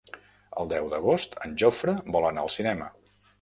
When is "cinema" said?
2.57-2.91